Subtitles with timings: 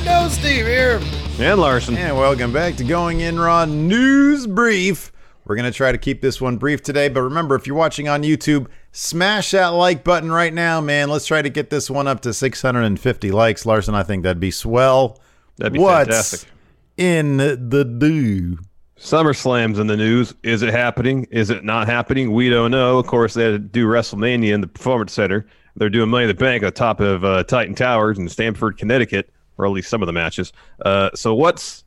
[0.00, 0.98] Brendo, Steve here.
[1.38, 1.96] And Larson.
[1.96, 5.12] And welcome back to Going In Raw News Brief.
[5.44, 8.08] We're going to try to keep this one brief today, but remember, if you're watching
[8.08, 11.10] on YouTube, smash that like button right now, man.
[11.10, 13.66] Let's try to get this one up to 650 likes.
[13.66, 15.20] Larson, I think that'd be swell.
[15.58, 16.48] That'd be What's fantastic.
[16.96, 18.58] in the do?
[18.98, 20.32] SummerSlam's in the news.
[20.42, 21.26] Is it happening?
[21.30, 22.32] Is it not happening?
[22.32, 22.98] We don't know.
[22.98, 25.46] Of course, they had to do WrestleMania in the Performance Center.
[25.76, 29.30] They're doing Money in the Bank on top of uh, Titan Towers in Stamford, Connecticut,
[29.60, 30.52] or at least some of the matches.
[30.84, 31.84] Uh, so what's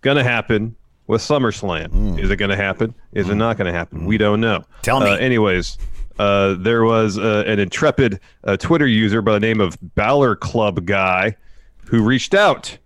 [0.00, 2.18] going to happen with SummerSlam?
[2.18, 2.94] Is it going to happen?
[3.12, 4.06] Is it not going to happen?
[4.06, 4.64] We don't know.
[4.82, 5.10] Tell me.
[5.10, 5.78] Uh, anyways,
[6.18, 10.84] uh, there was uh, an intrepid uh, Twitter user by the name of Balor Club
[10.86, 11.36] guy
[11.86, 12.78] who reached out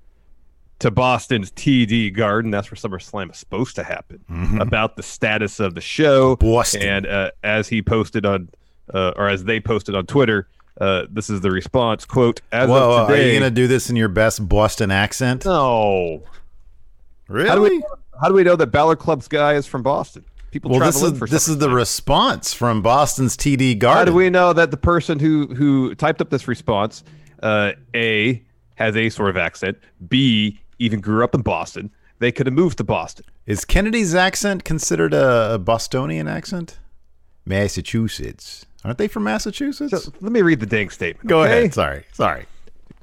[0.79, 2.51] to Boston's TD Garden.
[2.51, 4.25] That's where SummerSlam is supposed to happen.
[4.61, 6.37] About the status of the show.
[6.37, 6.83] Boston.
[6.83, 8.49] And uh, as he posted on,
[8.93, 10.49] uh, or as they posted on Twitter,
[10.81, 12.05] uh, this is the response.
[12.05, 15.45] Quote, as Whoa, of are you going to do this in your best Boston accent?
[15.45, 16.23] no.
[17.29, 17.49] Really?
[17.49, 17.83] How do, we,
[18.21, 20.25] how do we know that Balor Club's guy is from Boston?
[20.53, 23.99] People well, this is this is the response from Boston's TD Garden.
[23.99, 27.03] How do we know that the person who who typed up this response,
[27.43, 28.43] uh, a
[28.77, 29.77] has a sort of accent,
[30.09, 31.91] b even grew up in Boston?
[32.21, 33.27] They could have moved to Boston.
[33.45, 36.79] Is Kennedy's accent considered a Bostonian accent?
[37.45, 38.67] Massachusetts.
[38.87, 40.05] Aren't they from Massachusetts?
[40.05, 41.29] So let me read the dang statement.
[41.29, 41.63] Go okay?
[41.63, 41.75] ahead.
[41.75, 42.05] Sorry.
[42.13, 42.47] Sorry.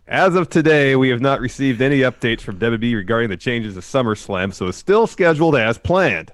[0.07, 3.81] As of today, we have not received any updates from WWE regarding the changes to
[3.81, 6.31] SummerSlam, so it's still scheduled as planned.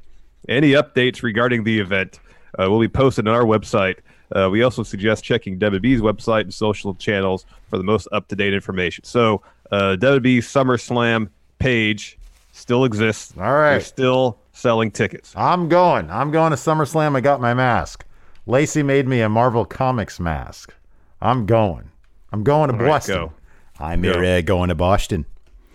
[0.47, 2.19] Any updates regarding the event
[2.59, 3.97] uh, will be posted on our website.
[4.35, 8.35] Uh, we also suggest checking WWE's website and social channels for the most up to
[8.35, 9.03] date information.
[9.03, 12.19] So, uh, WWE's SummerSlam page
[12.51, 13.33] still exists.
[13.35, 13.71] All right.
[13.71, 15.33] They're still selling tickets.
[15.35, 16.11] I'm going.
[16.11, 17.15] I'm going to SummerSlam.
[17.15, 18.05] I got my mask.
[18.49, 20.73] Lacey made me a Marvel Comics mask.
[21.21, 21.91] I'm going.
[22.33, 23.15] I'm going to All right, Boston.
[23.15, 23.33] go.
[23.79, 24.11] I'm Go.
[24.11, 25.27] uh, going to Boston.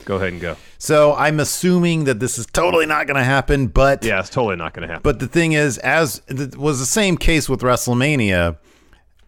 [0.05, 0.57] Go ahead and go.
[0.79, 4.57] So I'm assuming that this is totally not going to happen, but Yeah, it's totally
[4.57, 5.03] not going to happen.
[5.05, 8.59] But the thing is, as it was the same case with WrestleMania,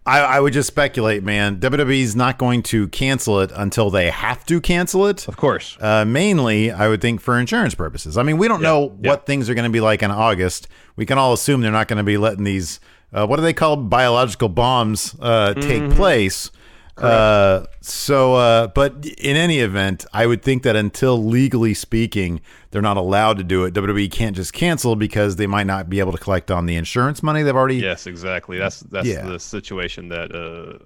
[0.05, 1.61] I, I would just speculate, man.
[1.61, 5.29] WWE's not going to cancel it until they have to cancel it.
[5.29, 5.79] of course.
[5.81, 8.19] Uh, mainly, I would think for insurance purposes.
[8.19, 9.11] I mean, we don't know yeah.
[9.11, 10.67] what things are going to be like in August.
[10.97, 12.81] We can all assume they're not going to be letting these,
[13.17, 15.97] uh, what do they call biological bombs, uh, take Mm-hmm.
[15.97, 16.51] place.
[16.99, 22.41] Uh, so, uh, but in any event, I would think that until legally speaking,
[22.71, 23.75] they're not allowed to do it.
[23.75, 27.23] WWE can't just cancel because they might not be able to collect on the insurance
[27.23, 27.77] money they've already.
[27.77, 28.57] Yes, exactly.
[28.57, 29.27] That's that's Yeah.
[29.27, 30.79] the situation that uh,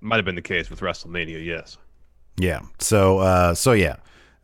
[0.00, 1.44] might have been the case with WrestleMania.
[1.44, 1.76] Yes.
[2.38, 2.60] Yeah.
[2.78, 3.96] So, uh, so yeah.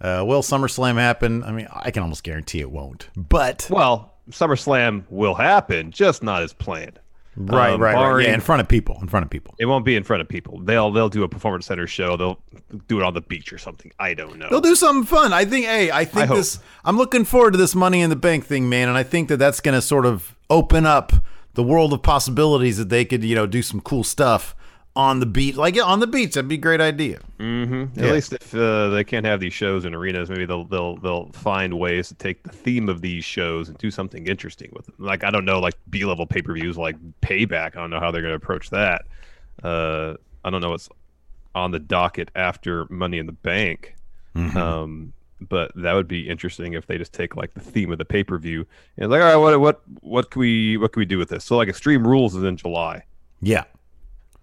[0.03, 1.43] Uh, will SummerSlam happen?
[1.45, 3.09] I mean, I can almost guarantee it won't.
[3.17, 6.99] But Well, SummerSlam will happen, just not as planned.
[7.37, 8.25] Right, Um, right, right.
[8.25, 8.99] Yeah, in front of people.
[9.01, 9.55] In front of people.
[9.59, 10.61] It won't be in front of people.
[10.61, 12.17] They'll they'll do a performance center show.
[12.17, 12.39] They'll
[12.89, 13.93] do it on the beach or something.
[13.99, 14.49] I don't know.
[14.51, 15.33] They'll do something fun.
[15.33, 15.67] I think.
[15.67, 16.37] Hey, I think I hope.
[16.37, 16.59] this.
[16.85, 18.89] I'm looking forward to this Money in the Bank thing, man.
[18.89, 21.13] And I think that that's going to sort of open up
[21.55, 24.55] the world of possibilities that they could, you know, do some cool stuff
[24.97, 27.17] on the beat, Like on the beach, that'd be a great idea.
[27.17, 28.13] At Yeah.
[28.13, 31.79] least if uh, they can't have these shows in arenas, maybe they'll they'll they'll find
[31.79, 34.95] ways to take the theme of these shows and do something interesting with them.
[34.99, 37.77] Like I don't know, like B level pay per views, like Payback.
[37.77, 39.03] I don't know how they're going to approach that.
[39.63, 40.89] Uh, I don't know what's
[41.57, 43.95] on the docket after Money in the Bank.
[44.37, 48.05] Um, but that would be interesting if they just take like the theme of the
[48.05, 48.67] pay per view
[48.97, 51.45] and like, all right, what what what can we what can we do with this?
[51.45, 53.03] So like Extreme Rules is in July.
[53.43, 53.65] Yeah.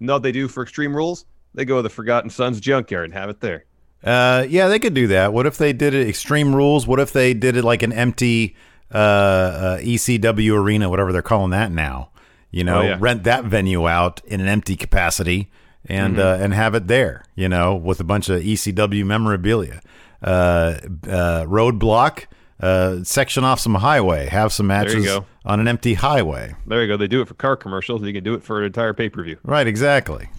[0.01, 1.25] No, they do for Extreme Rules.
[1.53, 3.63] They go to the Forgotten Sons junkyard and have it there.
[4.03, 5.31] Uh, yeah, they could do that.
[5.31, 6.88] What if they did it Extreme Rules?
[6.88, 8.56] What if they did it like an empty
[8.94, 12.09] uh, uh, ECW arena, whatever they're calling that now?
[12.50, 12.97] You know, Oh, yeah.
[13.00, 15.50] rent that venue out in an empty capacity
[15.85, 16.41] and Mm-hmm.
[16.41, 17.23] uh, and have it there.
[17.35, 19.81] You know, with a bunch of ECW memorabilia.
[20.22, 22.25] Uh, uh, roadblock.
[22.62, 24.28] Uh, section off some highway.
[24.28, 25.10] Have some matches
[25.44, 26.54] on an empty highway.
[26.68, 26.96] There you go.
[26.96, 28.04] They do it for car commercials.
[28.04, 29.38] You can do it for an entire pay per view.
[29.44, 30.30] Right, exactly.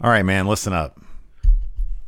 [0.00, 0.98] All right, man, listen up.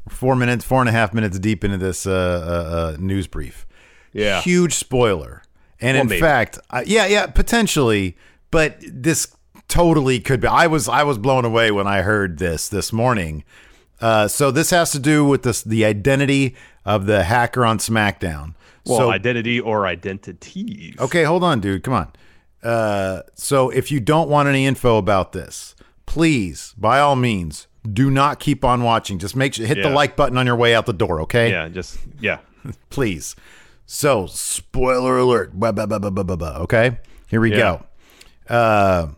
[0.09, 3.67] Four minutes, four and a half minutes deep into this uh, uh, uh, news brief.
[4.13, 4.41] Yeah.
[4.41, 5.43] Huge spoiler.
[5.81, 6.21] And Well, in maybe.
[6.21, 8.17] fact, uh, yeah, yeah, potentially,
[8.51, 9.29] but this
[9.69, 10.49] totally could be.
[10.49, 13.45] I was I was blown away when I heard this this morning.
[14.01, 18.55] Uh, so this has to do with this the identity of the hacker on SmackDown.
[18.87, 20.97] Well, so identity or identities.
[20.99, 21.83] Okay, hold on, dude.
[21.83, 22.13] Come on.
[22.63, 25.75] Uh, so if you don't want any info about this,
[26.07, 29.19] please, by all means, do not keep on watching.
[29.19, 31.21] Just make sure hit the like button on your way out the door.
[31.23, 32.39] Okay, Yeah, just yeah.
[32.91, 33.37] please.
[33.87, 35.53] So spoiler alert.
[35.55, 36.59] Blah, blah, blah.
[36.59, 36.99] Okay,
[37.29, 37.57] here we Yeah.
[38.49, 38.55] go.
[38.55, 39.09] Uh,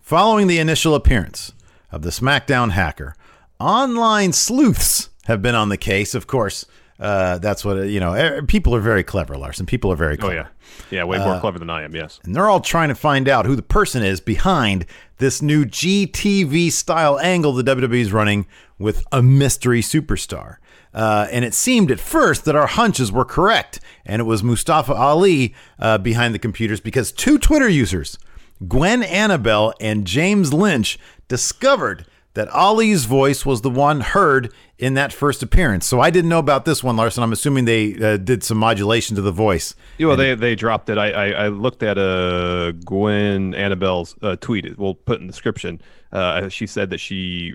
[0.00, 1.52] following the initial appearance
[1.90, 3.16] of the SmackDown hacker,
[3.58, 6.14] online sleuths have been on the case.
[6.14, 6.64] Of course,
[6.98, 8.12] uh, that's what you know.
[8.14, 9.66] eh, People are very clever, Larson.
[9.66, 10.48] People are very Oh yeah,
[10.90, 11.94] yeah, way more clever than I am.
[11.94, 12.20] Yes.
[12.24, 14.86] And they're all trying to find out who the person is behind
[15.18, 18.46] this new GTV style angle the WWE is running
[18.78, 20.56] with a mystery superstar.
[20.94, 24.94] Uh, and it seemed at first that our hunches were correct, and it was Mustafa
[24.94, 28.18] Ali uh, behind the computers because two Twitter users,
[28.66, 32.06] Gwen Annabelle and James Lynch, discovered
[32.36, 35.86] that Ali's voice was the one heard in that first appearance.
[35.86, 37.22] So I didn't know about this one, Larson.
[37.22, 39.74] I'm assuming they uh, did some modulation to the voice.
[39.98, 40.98] Yeah, well, they they dropped it.
[40.98, 44.78] I I, I looked at uh, Gwen Annabelle's uh, tweet.
[44.78, 45.80] We'll put in the description.
[46.12, 47.54] Uh, she said that she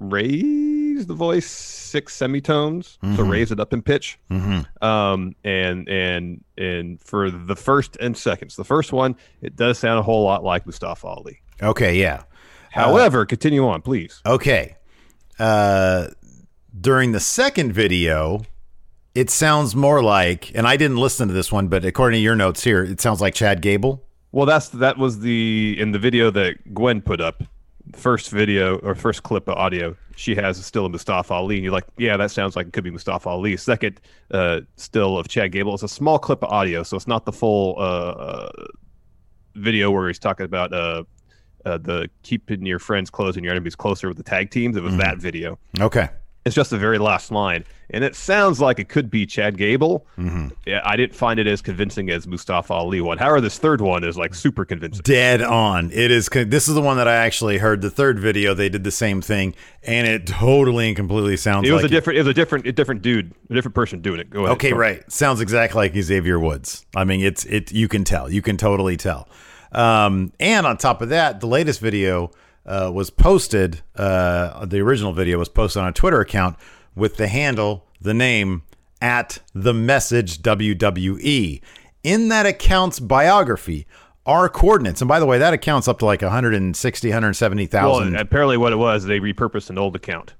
[0.00, 4.18] raised the voice six semitones, so raise it up in pitch.
[4.30, 9.98] Um, and and and for the first and seconds, the first one, it does sound
[9.98, 11.40] a whole lot like Mustafa Ali.
[11.62, 12.22] Okay, yeah.
[12.70, 14.20] However, continue on, please.
[14.24, 14.76] Okay.
[15.38, 16.08] Uh,
[16.80, 18.42] during the second video,
[19.14, 22.36] it sounds more like, and I didn't listen to this one, but according to your
[22.36, 24.04] notes here, it sounds like Chad Gable.
[24.32, 27.42] Well, that's that was the in the video that Gwen put up.
[27.94, 31.56] First video or first clip of audio, she has still a Mustafa Ali.
[31.56, 33.56] And you're like, yeah, that sounds like it could be Mustafa Ali.
[33.56, 33.98] Second
[34.30, 35.72] uh, still of Chad Gable.
[35.72, 38.50] It's a small clip of audio, so it's not the full uh, uh,
[39.54, 41.04] video where he's talking about uh,
[41.68, 44.76] uh, the keeping your friends close and your enemies closer with the tag teams.
[44.76, 45.58] It was that video.
[45.78, 46.08] Okay.
[46.44, 50.06] It's just the very last line, and it sounds like it could be Chad Gable.
[50.16, 50.48] Mm-hmm.
[50.64, 53.18] Yeah, I didn't find it as convincing as Mustafa Ali one.
[53.18, 55.02] However, this third one is like super convincing.
[55.02, 55.90] Dead on.
[55.92, 56.30] It is.
[56.32, 57.82] This is the one that I actually heard.
[57.82, 61.72] The third video, they did the same thing, and it totally and completely sounds It
[61.72, 62.16] was like a different.
[62.18, 64.30] It was a different, a different dude, a different person doing it.
[64.30, 64.52] Go ahead.
[64.52, 65.10] Okay, right.
[65.12, 66.86] Sounds exactly like Xavier Woods.
[66.96, 67.72] I mean, it's it.
[67.72, 68.30] You can tell.
[68.30, 69.28] You can totally tell.
[69.72, 72.30] Um, and on top of that, the latest video
[72.66, 73.82] uh, was posted.
[73.96, 76.56] Uh, the original video was posted on a Twitter account
[76.94, 78.62] with the handle, the name
[79.00, 81.60] at the message WWE.
[82.02, 83.86] In that account's biography
[84.26, 85.00] are coordinates.
[85.00, 88.16] And by the way, that account's up to like 160, Well, 170,000.
[88.16, 90.34] apparently, what it was, they repurposed an old account.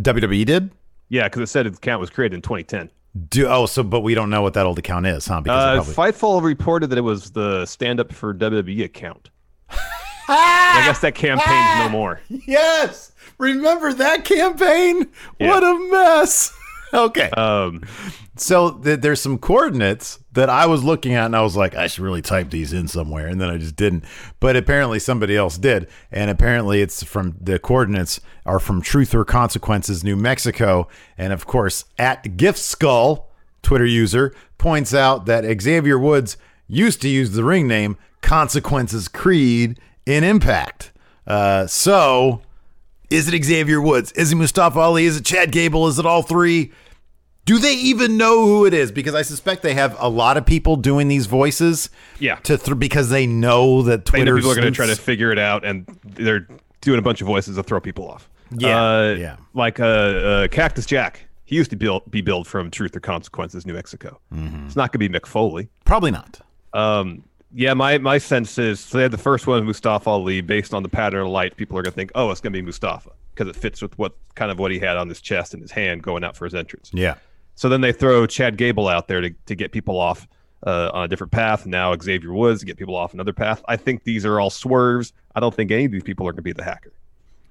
[0.00, 0.70] WWE did.
[1.08, 2.90] Yeah, because it said the account was created in 2010.
[3.28, 5.40] Do oh so, but we don't know what that old account is, huh?
[5.40, 9.30] Because it Uh, probably- Fightful reported that it was the stand-up for WWE account.
[10.28, 12.20] I guess that campaign's no more.
[12.28, 13.12] Yes.
[13.38, 15.08] Remember that campaign?
[15.38, 16.52] What a mess.
[16.94, 17.30] Okay.
[17.30, 17.82] Um,
[18.36, 21.86] so th- there's some coordinates that I was looking at and I was like, I
[21.86, 23.26] should really type these in somewhere.
[23.26, 24.04] And then I just didn't.
[24.40, 25.88] But apparently somebody else did.
[26.10, 30.88] And apparently it's from the coordinates are from Truth or Consequences, New Mexico.
[31.16, 33.30] And of course, at Gift Skull,
[33.62, 36.36] Twitter user, points out that Xavier Woods
[36.66, 40.92] used to use the ring name Consequences Creed in Impact.
[41.26, 42.42] Uh, so
[43.10, 44.12] is it Xavier Woods?
[44.12, 45.04] Is it Mustafa Ali?
[45.04, 45.86] Is it Chad Gable?
[45.86, 46.72] Is it all three?
[47.44, 48.90] Do they even know who it is?
[48.90, 51.90] Because I suspect they have a lot of people doing these voices.
[52.18, 52.36] Yeah.
[52.36, 55.30] To th- because they know that know Twitter people are going to try to figure
[55.30, 56.46] it out, and they're
[56.80, 58.30] doing a bunch of voices to throw people off.
[58.50, 59.36] Yeah, uh, yeah.
[59.52, 61.26] Like uh, uh, Cactus Jack.
[61.46, 64.18] He used to build, be billed from Truth or Consequences, New Mexico.
[64.32, 64.66] Mm-hmm.
[64.66, 65.68] It's not going to be Mick Foley.
[65.84, 66.40] probably not.
[66.72, 70.72] Um, yeah, my, my sense is so they had the first one, Mustafa Ali, based
[70.72, 71.56] on the pattern of light.
[71.56, 73.96] People are going to think, oh, it's going to be Mustafa because it fits with
[73.98, 76.46] what kind of what he had on his chest and his hand going out for
[76.46, 76.90] his entrance.
[76.94, 77.14] Yeah.
[77.54, 80.26] So then they throw Chad Gable out there to, to get people off
[80.66, 81.66] uh, on a different path.
[81.66, 83.62] Now Xavier Woods to get people off another path.
[83.68, 85.12] I think these are all swerves.
[85.34, 86.92] I don't think any of these people are going to be the hacker.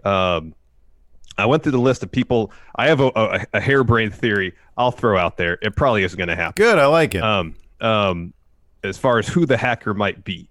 [0.04, 0.54] Um,
[1.38, 2.52] I went through the list of people.
[2.76, 5.58] I have a, a, a harebrained theory I'll throw out there.
[5.62, 6.64] It probably isn't going to happen.
[6.64, 6.78] Good.
[6.78, 7.24] I like it.
[7.24, 8.34] Um, um,
[8.84, 10.50] as far as who the hacker might be.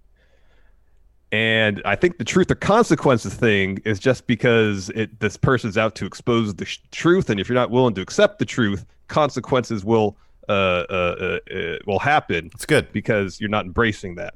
[1.33, 5.95] And I think the truth or consequences thing is just because it this person's out
[5.97, 9.83] to expose the sh- truth, and if you're not willing to accept the truth, consequences
[9.85, 10.17] will
[10.49, 12.93] uh, uh, uh, uh, will happen it's good.
[12.93, 14.35] because you're not embracing that.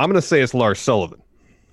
[0.00, 1.22] I'm going to say it's Lars Sullivan,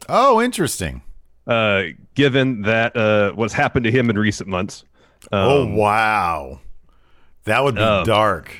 [0.09, 1.01] Oh, interesting.
[1.47, 1.83] uh,
[2.15, 4.83] given that uh, what's happened to him in recent months.
[5.31, 6.59] oh, Um, wow.
[7.45, 8.03] That would be Oh.
[8.03, 8.51] dark.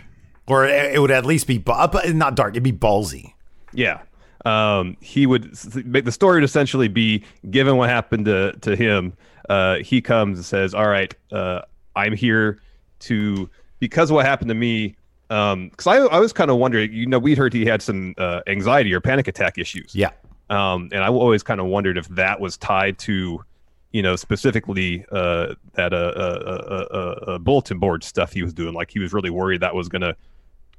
[0.47, 2.53] Or it would at least be, but not dark.
[2.53, 3.33] It'd be ballsy.
[3.73, 4.01] Yeah.
[4.45, 5.51] Um, he would
[5.85, 9.13] make the story would essentially be given what happened to, to him.
[9.49, 11.61] Uh, he comes and says, All right, uh,
[11.95, 12.59] I'm here
[12.99, 13.49] to,
[13.79, 14.95] because of what happened to me.
[15.27, 18.41] Because I, I was kind of wondering, you know, we'd heard he had some uh,
[18.45, 19.95] anxiety or panic attack issues.
[19.95, 20.11] Yeah.
[20.49, 23.43] Um, and I always kind of wondered if that was tied to,
[23.91, 28.53] you know, specifically uh, that uh, uh, uh, uh, uh, bulletin board stuff he was
[28.53, 28.73] doing.
[28.73, 30.15] Like he was really worried that was going to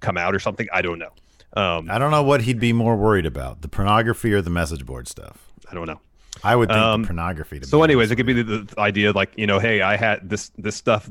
[0.00, 0.68] come out or something.
[0.72, 1.10] I don't know.
[1.56, 4.84] Um, I don't know what he'd be more worried about the pornography or the message
[4.84, 5.50] board stuff.
[5.70, 6.00] I don't know.
[6.44, 7.56] I would think Um, the pornography.
[7.56, 7.66] To be.
[7.66, 10.50] So, anyways, it could be the, the idea like you know, hey, I had this
[10.58, 11.08] this stuff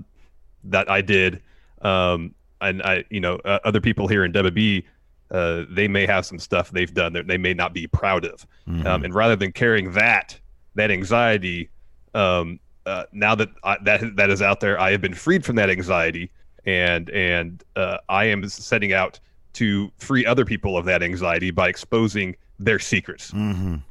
[0.66, 1.42] that I did,
[1.82, 4.84] um, and I you know uh, other people here in WB,
[5.32, 8.46] uh, they may have some stuff they've done that they may not be proud of,
[8.70, 8.86] Mhm.
[8.86, 10.40] um, and rather than carrying that
[10.76, 11.70] that anxiety,
[12.14, 15.56] um, uh, now that I, that that is out there, I have been freed from
[15.56, 16.30] that anxiety,
[16.66, 19.20] and and uh, I am setting out
[19.56, 23.32] to free other people of that anxiety by exposing their secrets.
[23.32, 23.82] Mhm.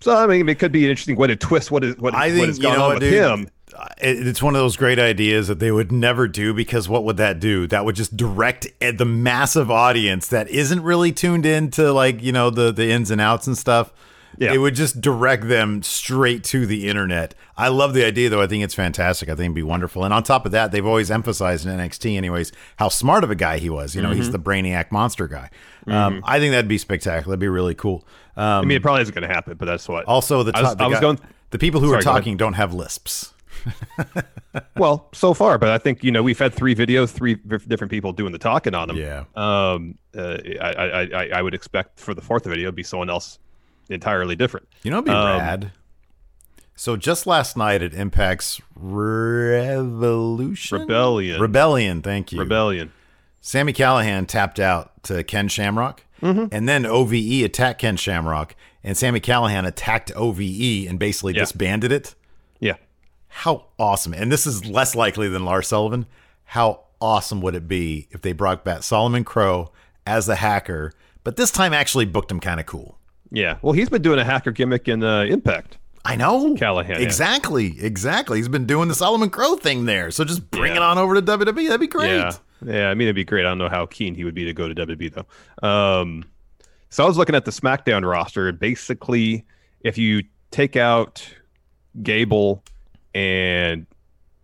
[0.00, 2.28] So I mean, it could be an interesting way to twist what is what, I
[2.28, 3.12] what think, has you know on with dude?
[3.14, 3.48] him.
[3.98, 7.40] It's one of those great ideas that they would never do because what would that
[7.40, 7.66] do?
[7.66, 12.50] That would just direct the massive audience that isn't really tuned into like you know
[12.50, 13.92] the the ins and outs and stuff.
[14.38, 14.52] Yeah.
[14.52, 17.34] It would just direct them straight to the internet.
[17.56, 18.42] I love the idea though.
[18.42, 19.28] I think it's fantastic.
[19.28, 20.04] I think it'd be wonderful.
[20.04, 23.34] And on top of that, they've always emphasized in NXT, anyways, how smart of a
[23.34, 23.94] guy he was.
[23.94, 24.16] You know, Mm-hmm.
[24.18, 25.50] he's the brainiac monster guy.
[25.86, 27.32] Um, I think that'd be spectacular.
[27.32, 28.06] That'd be really cool.
[28.36, 30.04] Um, I mean, it probably isn't going to happen, but that's what.
[30.06, 32.36] also, the, I was- the, I was guy- going- the people who Sorry, are talking
[32.36, 33.32] don't have lisps.
[34.76, 38.12] well, so far, but I think you know we've had three videos, three different people
[38.12, 38.96] doing the talking on them.
[38.96, 39.24] Yeah.
[39.34, 39.96] Um.
[40.16, 43.38] Uh, I, I I I would expect for the fourth video be someone else
[43.88, 44.68] entirely different.
[44.82, 45.72] You know, it'd be Um, rad.
[46.74, 51.40] So just last night at Impact's Revolution Rebellion.
[51.40, 52.38] Rebellion, thank you.
[52.40, 52.92] Rebellion.
[53.40, 56.46] Sami Callihan tapped out to Ken Shamrock, Mm-hmm.
[56.50, 61.40] and then OVE attacked Ken Shamrock, and Sami Callihan attacked OVE and basically Yeah.
[61.40, 62.14] disbanded it.
[62.58, 62.76] Yeah.
[63.28, 64.14] How awesome!
[64.14, 66.06] And this is less likely than Lars Sullivan.
[66.44, 69.70] How awesome would it be if they brought back Solomon Crowe
[70.06, 72.98] as the hacker, but this time actually booked him kind of cool?
[73.30, 73.58] Yeah.
[73.62, 75.78] Well, he's been doing a hacker gimmick in uh, Impact.
[76.04, 76.54] I know.
[76.54, 76.98] Callihan, yeah.
[76.98, 77.74] Exactly.
[77.80, 78.38] Exactly.
[78.38, 80.10] He's been doing the Solomon Crowe thing there.
[80.12, 80.76] So just bring Yeah.
[80.76, 81.66] it on over to WWE.
[81.66, 82.16] That'd be great.
[82.16, 82.32] Yeah,
[82.64, 82.88] yeah.
[82.90, 83.44] I mean, it'd be great.
[83.44, 85.68] I don't know how keen he would be to go to WWE though.
[85.68, 86.24] Um,
[86.90, 88.52] so I was looking at the SmackDown roster.
[88.52, 89.44] Basically,
[89.80, 91.28] if you take out
[92.04, 92.62] Gable
[93.14, 93.86] and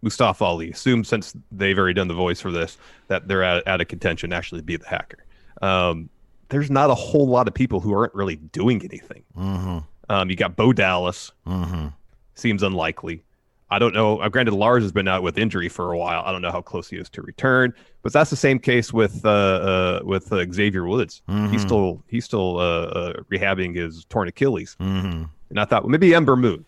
[0.03, 3.81] Mustafa Ali, assume since they've already done the voice for this that they're out, out
[3.81, 5.25] of contention actually be the hacker.
[5.63, 6.11] Um,
[6.53, 9.25] there's not a whole lot of people who aren't really doing anything.
[9.37, 9.79] Mm-hmm.
[10.09, 11.89] Um, you got Bo Dallas, Mm-hmm.
[12.35, 13.25] seems unlikely.
[13.71, 14.19] I don't know.
[14.19, 16.23] Uh, granted, Lars has been out with injury for a while.
[16.27, 19.25] I don't know how close he is to return, but that's the same case with
[19.25, 21.23] uh, uh with uh, Xavier Woods.
[21.29, 21.51] Mhm.
[21.51, 25.23] He's still he's still uh, uh, rehabbing his torn Achilles, Mm-hmm.
[25.51, 26.67] and I thought well, maybe Ember Moon,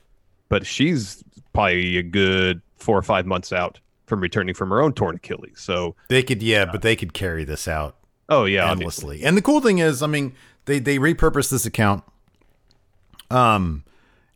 [0.49, 1.23] but she's
[1.53, 5.57] probably a good four or five months out from returning from her own torn Achilles.
[5.57, 7.97] So, They could, yeah, but they could carry this out
[8.29, 9.15] oh yeah, obviously.
[9.17, 9.25] endlessly.
[9.27, 10.35] And the cool thing is, I mean,
[10.67, 12.05] they they repurposed this account.
[13.31, 13.85] Um,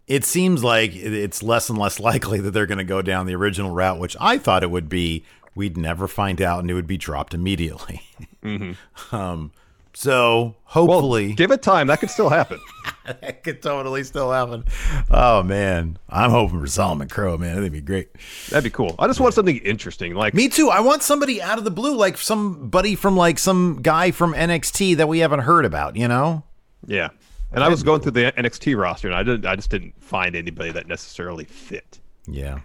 [0.07, 3.35] it seems like it's less and less likely that they're going to go down the
[3.35, 5.25] original route, which I thought it would be.
[5.55, 8.03] We'd never find out, and it would be dropped immediately.
[8.45, 8.77] Mhm.
[9.13, 9.53] Um,
[9.95, 10.55] so Well,
[10.87, 11.89] hopefully, give it time.
[11.89, 12.61] That could still happen.
[13.21, 14.65] that could totally still happen.
[15.11, 17.57] Oh man, I'm hoping for Solomon Crowe, man.
[17.57, 18.09] That'd be great.
[18.51, 18.95] That'd be cool.
[18.99, 20.69] I just want something interesting, like Me too.
[20.69, 24.97] I want somebody out of the blue, like somebody from like some guy from NXT
[24.97, 25.97] that we haven't heard about.
[25.97, 26.45] You know?
[26.87, 27.09] Yeah.
[27.51, 30.37] And I was going through the NXT roster and I didn't I just didn't find
[30.37, 31.99] anybody that necessarily fit.
[32.27, 32.61] Yeah.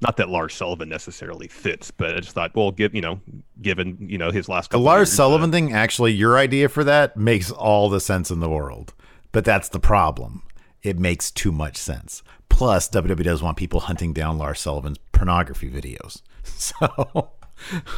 [0.00, 3.20] Not that Lars Sullivan necessarily fits, but I just thought, well, give you know,
[3.60, 6.84] given you know his last The Lars years, uh, Sullivan thing, actually, your idea for
[6.84, 8.94] that makes all the sense in the world.
[9.32, 10.42] But that's the problem.
[10.82, 12.22] It makes too much sense.
[12.48, 16.22] Plus, WWE does want people hunting down Lars Sullivan's pornography videos.
[16.44, 17.30] So,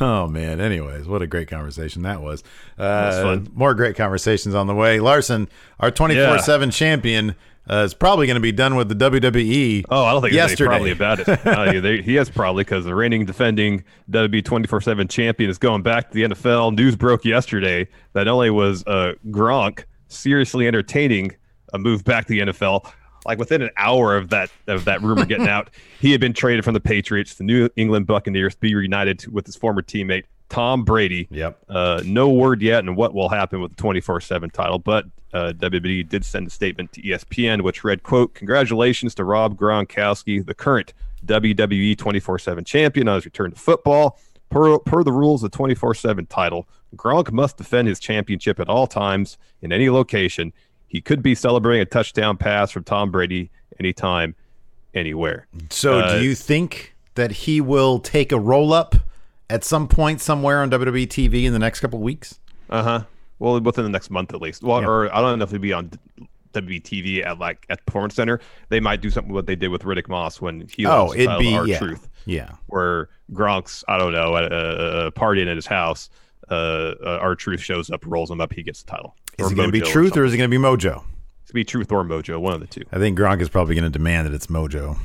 [0.00, 0.60] oh man.
[0.60, 2.42] Anyways, what a great conversation that was.
[2.76, 3.49] Uh, fun.
[3.54, 4.99] More great conversations on the way.
[4.99, 7.37] Larson, our 24 7 champion,
[7.70, 9.84] uh, is probably going to be done with the WWE.
[9.88, 10.68] Oh, I don't think yesterday.
[10.68, 11.28] probably about it.
[11.28, 16.08] Uh, they, he has probably because the reigning defending WWE 24/7 champion is going back
[16.08, 16.75] to the NFL.
[16.75, 21.36] News broke yesterday that not only was uh, Gronk seriously entertaining
[21.72, 22.90] a move back to the NFL,
[23.24, 26.64] like within an hour of that of that rumor getting out, he had been traded
[26.64, 30.84] from the Patriots, the New England Buccaneers, to be reunited with his former teammate Tom
[30.84, 31.28] Brady.
[31.30, 31.58] Yep.
[31.68, 36.08] Uh, no word yet on what will happen with the 24/7 title, but uh, WWE
[36.08, 40.92] did send a statement to ESPN, which read, "quote Congratulations to Rob Gronkowski, the current
[41.24, 44.18] WWE 24/7 champion, on his return to football.
[44.50, 46.66] Per, per the rules of 24/7 title,
[46.97, 50.52] Gronk must defend his championship at all times in any location.
[50.88, 54.35] He could be celebrating a touchdown pass from Tom Brady anytime,
[54.95, 58.97] anywhere." So, Uh, do you think that he will take a roll up
[59.49, 62.40] at some point somewhere on WWE TV in the next couple of weeks?
[62.69, 63.00] Uh huh.
[63.38, 64.62] Well, within the next month at least.
[64.62, 64.88] Well, Yeah.
[64.88, 65.90] or I don't know if it'd be on
[66.52, 68.40] WTV at like at Performance Center.
[68.69, 71.54] They might do something what they did with Riddick Moss when he Oh, it'd be
[71.54, 72.52] our yeah, truth, yeah.
[72.66, 76.11] where Gronk's I don't know at a, partying at his house.
[76.50, 79.14] Uh, uh, R-Truth shows up, rolls him up, he gets the title.
[79.38, 80.61] Is Or it going to be Mojo or truth or is it going to be
[80.61, 80.75] Mojo?
[80.75, 81.04] It's going
[81.47, 82.83] to be Truth or Mojo, one of the two.
[82.90, 84.99] I think Gronk is probably going to demand that it's Mojo.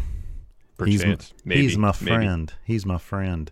[0.83, 1.05] He's.
[1.45, 1.61] Maybe.
[1.61, 2.05] he's my maybe.
[2.15, 2.53] friend.
[2.65, 3.51] He's my friend.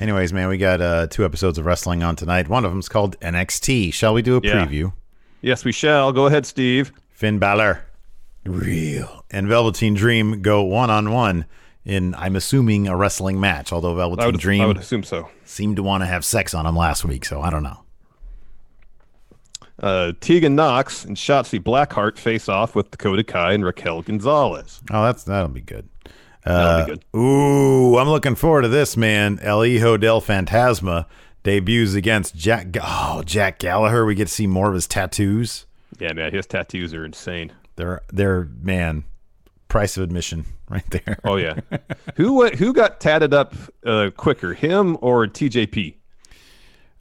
[0.00, 2.48] Anyways, man, we got uh, two episodes of wrestling on tonight.
[2.48, 3.92] One of them's called NXT.
[3.94, 4.66] Shall we do a Yeah.
[4.66, 4.92] preview?
[5.40, 6.12] Yes, we shall.
[6.12, 6.92] Go ahead, Steve.
[7.24, 7.82] Finn Balor,
[8.44, 11.46] real, and Velveteen Dream go one on one
[11.82, 13.72] in, I'm assuming, a wrestling match.
[13.72, 15.30] Although I Velveteen would, Dream I would assume so.
[15.46, 17.82] seemed to want to have sex on him last week, so I don't know.
[19.78, 24.82] Uh, Tegan Nox and Shotzi Blackheart face off with Dakota Kai and Raquel Gonzalez.
[24.90, 25.88] Oh, that's that'll be good.
[26.44, 27.04] That'll be good.
[27.18, 29.38] Ooh, I'm looking forward to this, man.
[29.40, 31.06] El Hijo del Fantasma
[31.42, 32.76] debuts against Jack.
[32.82, 34.04] Oh, Jack Gallagher.
[34.04, 35.64] We get to see more of his tattoos.
[35.98, 37.52] Yeah, man, his tattoos are insane.
[37.76, 39.04] They're they're man,
[39.68, 41.18] price of admission right there.
[41.24, 41.60] Oh yeah,
[42.16, 45.94] who went- who got tatted up uh, quicker, him or TJP?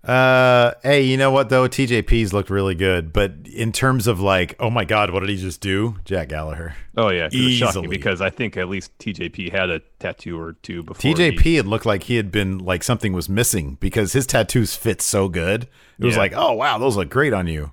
[0.03, 1.65] Uh, hey, you know what though?
[1.69, 5.37] TJP's looked really good, but in terms of like, oh my God, what did he
[5.37, 5.95] just do?
[6.03, 6.75] Jack Gallagher.
[6.97, 7.97] Oh yeah, 'cause it's shocking Easily.
[7.97, 11.13] because I think at least TJP had a tattoo or two before.
[11.13, 14.75] TJP he- had looked like he had been like something was missing because his tattoos
[14.75, 15.69] fit so good.
[15.99, 17.71] It was like, oh wow, those look great on you.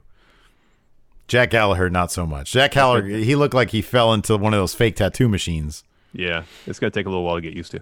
[1.30, 2.50] Jack Gallagher, not so much.
[2.50, 5.84] Jack Gallagher, he looked like he fell into one of those fake tattoo machines.
[6.12, 7.80] yeah, it's gonna take a little while to get used to.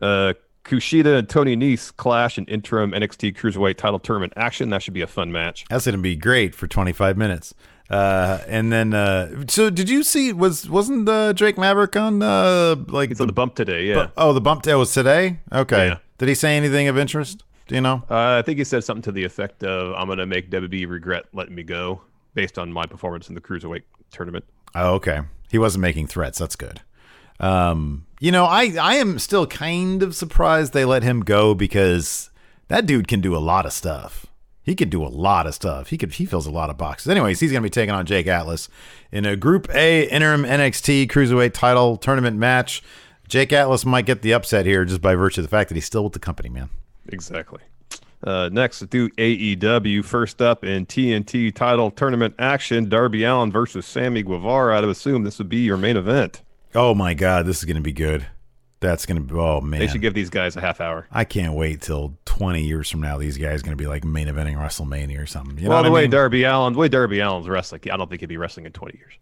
[0.00, 0.32] Uh,
[0.64, 4.70] Kushida and Tony Nese clash in interim NXT Cruiserweight Title Tournament action.
[4.70, 5.64] That should be a fun match.
[5.68, 7.52] That's gonna be great for 25 minutes.
[7.90, 10.32] Uh, and then, uh, so did you see?
[10.32, 13.86] Was wasn't uh, Drake Maverick on uh like He's on the bump today.
[13.86, 15.40] Yeah, oh the bump tail was today?
[15.52, 15.88] Okay.
[15.88, 15.98] Yeah.
[16.18, 17.42] Did he say anything of interest?
[17.66, 18.04] Do you know?
[18.08, 21.24] uh, I think he said something to the effect of, "I'm gonna make WB regret
[21.32, 22.02] letting me go
[22.34, 25.20] based on my performance in the Cruiserweight tournament." Oh, okay.
[25.50, 26.38] He wasn't making threats.
[26.38, 26.80] That's good.
[27.40, 32.30] Um, you know, I I am still kind of surprised they let him go because
[32.68, 34.26] that dude can do a lot of stuff.
[34.62, 35.90] He could do a lot of stuff.
[35.90, 37.08] He could he fills a lot of boxes.
[37.08, 38.68] Anyways, he's gonna be taking on Jake Atlas
[39.12, 42.82] in a Group A interim NXT Cruiserweight Title tournament match.
[43.28, 45.84] Jake Atlas might get the upset here just by virtue of the fact that he's
[45.84, 46.70] still with the company, man.
[47.08, 47.60] Exactly.
[48.24, 50.04] Uh, next, let's AEW.
[50.04, 54.78] First up in TNT title tournament action, Darby Allin versus Sammy Guevara.
[54.78, 56.42] I'd assume this would be your main event.
[56.74, 58.26] Oh my god, this is gonna be good.
[58.80, 59.80] That's gonna be oh man.
[59.80, 61.06] They should give these guys a half hour.
[61.12, 63.16] I can't wait till 20 years from now.
[63.18, 65.56] These guys going to be like main eventing WrestleMania or something.
[65.56, 66.10] You well, the way mean?
[66.10, 68.98] Darby Allin, the way Darby Allin's wrestling, I don't think he'd be wrestling in 20
[68.98, 69.14] years.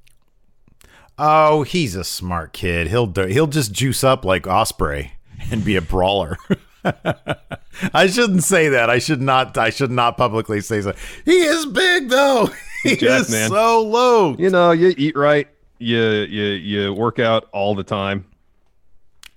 [1.18, 2.86] oh, he's a smart kid.
[2.88, 5.10] He'll he'll just juice up like Ospreay
[5.50, 6.38] and be a brawler.
[7.94, 8.90] I shouldn't say that.
[8.90, 9.56] I should not.
[9.56, 10.94] I should not publicly say so.
[11.24, 12.50] He is big though.
[12.82, 13.48] He jacked, is man.
[13.48, 14.34] so low.
[14.36, 15.46] You know, you eat right,
[15.78, 18.24] you you you work out all the time.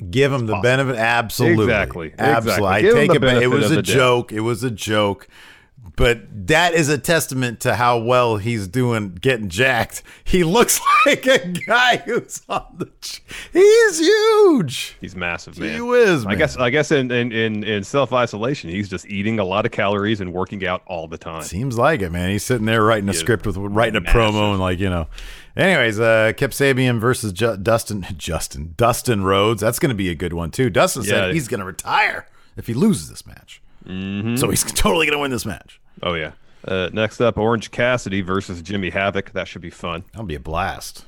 [0.10, 0.95] Give him the benefit.
[0.95, 1.65] Absolutely.
[1.65, 2.13] Exactly.
[2.17, 2.39] Absolutely.
[2.50, 2.67] Exactly.
[2.67, 3.43] I take it.
[3.43, 3.95] It was a the doubt.
[3.95, 4.32] joke.
[4.32, 5.28] It was a joke.
[5.98, 10.04] But that is a testament to how well he's doing getting jacked.
[10.26, 12.92] He looks like a guy who's on the.
[13.00, 13.22] ch-
[13.54, 14.98] He's huge.
[15.00, 15.86] He's massive, man.
[15.88, 16.38] whiz, I man.
[16.38, 19.72] guess I guess in in in, in self isolation, he's just eating a lot of
[19.72, 21.44] calories and working out all the time.
[21.44, 22.30] Seems like it, man.
[22.30, 24.20] He's sitting there writing a He script with writing a massive.
[24.20, 25.08] promo and like you know.
[25.56, 29.62] Anyways, uh, Kip Sabian versus Ju- Dustin Justin Dustin Rhodes.
[29.62, 30.70] That's going to be a good one too.
[30.70, 33.62] Dustin said he's going to retire if he loses this match.
[33.86, 34.36] Mm-hmm.
[34.36, 35.80] So he's totally going to win this match.
[36.04, 36.32] Oh yeah.
[36.67, 39.32] Uh, next up, Orange Cassidy versus Jimmy Havoc.
[39.34, 40.04] That should be fun.
[40.12, 41.06] That'll be a blast.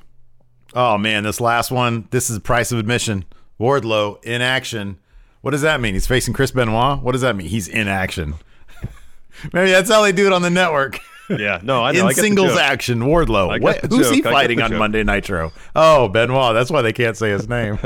[0.73, 2.07] Oh man, this last one.
[2.11, 3.25] This is price of admission.
[3.59, 4.99] Wardlow in action.
[5.41, 5.93] What does that mean?
[5.93, 7.01] He's facing Chris Benoit.
[7.01, 7.47] What does that mean?
[7.47, 8.35] He's in action.
[9.53, 10.99] Maybe that's how they do it on the network.
[11.29, 11.99] Yeah, no, I know.
[11.99, 13.59] in I singles action, Wardlow.
[13.59, 14.23] What, who's he joke.
[14.23, 14.79] Get fighting on joke.
[14.79, 15.51] Monday Nitro?
[15.75, 16.53] Oh, Benoit.
[16.53, 17.77] That's why they can't say his name.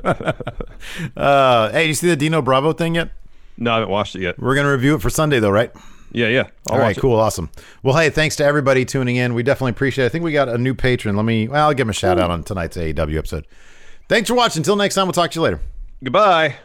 [1.18, 3.10] uh, hey, you see the Dino Bravo thing yet?
[3.58, 4.40] No, I haven't watched it yet.
[4.40, 5.72] We're gonna review it for Sunday though, right?
[6.14, 6.48] Yeah, yeah.
[6.68, 7.50] I'll All right, cool, awesome.
[7.84, 9.34] Well, hey, thanks to everybody tuning in.
[9.34, 10.08] We definitely appreciate it.
[10.08, 11.16] I think we got a new patron.
[11.16, 13.48] Let me, well, I'll give him a shout out on tonight's AEW episode.
[14.10, 14.60] Thanks for watching.
[14.60, 15.62] Until next time, we'll talk to you later.
[16.04, 16.58] Goodbye.